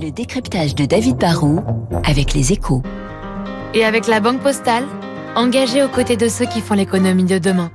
[0.00, 1.60] Le décryptage de David Barrault
[2.04, 2.82] avec les échos.
[3.74, 4.84] Et avec la Banque Postale,
[5.34, 7.70] engagée aux côtés de ceux qui font l'économie de demain.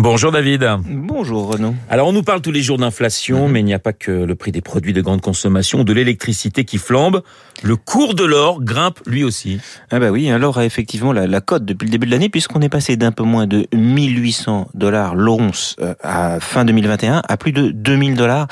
[0.00, 0.64] Bonjour David.
[0.86, 1.74] Bonjour Renaud.
[1.90, 4.34] Alors on nous parle tous les jours d'inflation, mais il n'y a pas que le
[4.36, 7.24] prix des produits de grande consommation, de l'électricité qui flambe.
[7.64, 9.58] Le cours de l'or grimpe lui aussi.
[9.90, 12.60] Ah bah oui, l'or a effectivement la, la cote depuis le début de l'année puisqu'on
[12.60, 17.50] est passé d'un peu moins de 1800 dollars l'once euh, à fin 2021 à plus
[17.50, 18.46] de 2000 dollars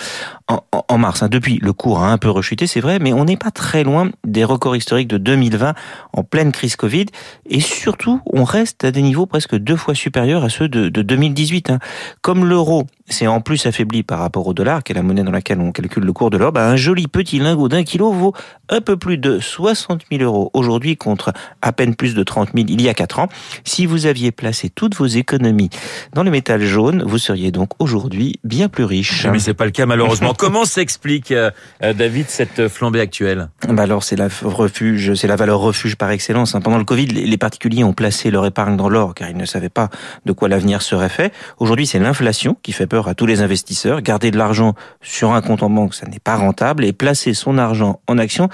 [0.48, 1.22] en, en, mars.
[1.22, 1.28] Hein.
[1.28, 4.10] Depuis, le cours a un peu rechuté, c'est vrai, mais on n'est pas très loin
[4.24, 5.74] des records historiques de 2020
[6.12, 7.06] en pleine crise Covid
[7.48, 11.02] et surtout, on reste à des niveaux presque deux fois supérieurs à ceux de, de
[11.36, 11.70] 2018.
[11.70, 11.78] Hein.
[12.22, 15.30] Comme l'euro s'est en plus affaibli par rapport au dollar, qui est la monnaie dans
[15.30, 18.34] laquelle on calcule le cours de l'or, bah un joli petit lingot d'un kilo vaut
[18.68, 22.66] un peu plus de 60 000 euros aujourd'hui contre à peine plus de 30 000
[22.68, 23.28] il y a 4 ans.
[23.64, 25.70] Si vous aviez placé toutes vos économies
[26.14, 29.26] dans le métal jaune, vous seriez donc aujourd'hui bien plus riche.
[29.26, 30.34] Mais c'est pas le cas malheureusement.
[30.38, 31.50] Comment s'explique, euh,
[31.80, 33.50] David, cette flambée actuelle?
[33.68, 36.54] Bah Alors c'est la refuge, c'est la valeur refuge par excellence.
[36.54, 36.60] Hein.
[36.60, 39.68] Pendant le Covid, les particuliers ont placé leur épargne dans l'or car ils ne savaient
[39.68, 39.90] pas
[40.24, 41.32] de quoi l'avenir serait fait.
[41.58, 44.00] Aujourd'hui, c'est l'inflation qui fait peur à tous les investisseurs.
[44.00, 47.58] Garder de l'argent sur un compte en banque, ça n'est pas rentable et placer son
[47.58, 48.48] argent en action,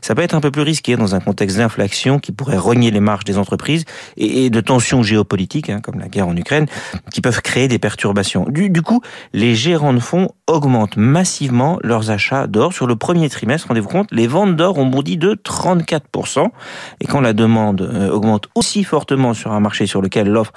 [0.00, 3.00] ça peut être un peu plus risqué dans un contexte d'inflation qui pourrait rogner les
[3.00, 3.84] marges des entreprises
[4.16, 6.66] et de tensions géopolitiques, hein, comme la guerre en Ukraine,
[7.12, 8.46] qui peuvent créer des perturbations.
[8.48, 9.00] Du, coup,
[9.32, 12.72] les gérants de fonds augmentent massivement leurs achats d'or.
[12.72, 16.48] Sur le premier trimestre, rendez-vous compte, les ventes d'or ont bondi de 34%.
[17.00, 20.52] Et quand la demande euh, augmente aussi fortement sur un marché sur lequel l'offre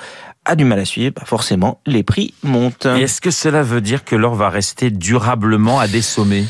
[0.46, 2.86] a du mal à suivre, bah forcément, les prix montent.
[2.86, 6.46] Est-ce que cela veut dire que l'or va rester durablement à des sommets?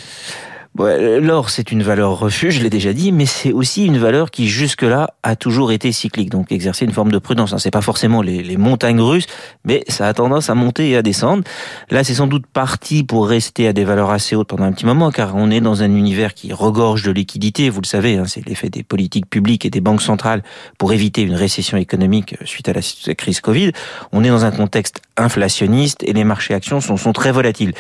[0.78, 4.48] L'or, c'est une valeur refuge, je l'ai déjà dit, mais c'est aussi une valeur qui
[4.48, 7.52] jusque-là a toujours été cyclique, donc exercer une forme de prudence.
[7.52, 7.58] Hein.
[7.58, 9.28] C'est pas forcément les, montagnes russes,
[9.66, 11.44] mais ça a tendance à monter et à descendre.
[11.90, 14.86] Là, c'est sans doute parti pour rester à des valeurs assez hautes pendant un petit
[14.86, 17.70] moment, car on est dans un univers qui regorge de liquidités.
[17.70, 20.42] Vous le savez, hein, c'est l'effet des politiques publiques et des banques centrales
[20.78, 22.82] pour éviter une récession économique suite à la
[23.14, 23.74] crise Covid.
[24.14, 27.74] On est dans un contexte inflationniste et les marchés actions sont très volatiles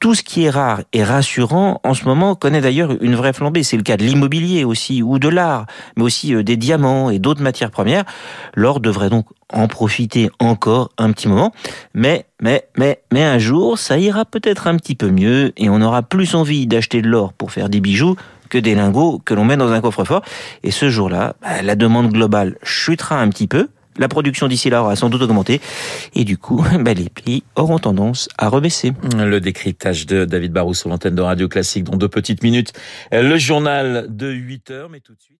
[0.00, 3.62] tout ce qui est rare et rassurant en ce moment connaît d'ailleurs une vraie flambée.
[3.62, 5.66] C'est le cas de l'immobilier aussi, ou de l'art,
[5.96, 8.04] mais aussi euh, des diamants et d'autres matières premières.
[8.54, 11.52] L'or devrait donc en profiter encore un petit moment.
[11.92, 15.82] Mais, mais, mais, mais un jour, ça ira peut-être un petit peu mieux et on
[15.82, 18.16] aura plus envie d'acheter de l'or pour faire des bijoux
[18.48, 20.22] que des lingots que l'on met dans un coffre-fort.
[20.62, 23.68] Et ce jour-là, bah, la demande globale chutera un petit peu
[23.98, 25.60] la production d'ici là aura sans doute augmenté
[26.14, 28.92] et du coup, bah, les prix auront tendance à rebaisser.
[29.16, 32.72] Le décryptage de David Barrou sur l'antenne de Radio Classique dans deux petites minutes.
[33.12, 35.38] Le journal de 8 heures, mais tout de suite.